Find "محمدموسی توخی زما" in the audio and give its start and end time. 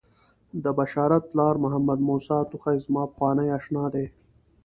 1.63-3.03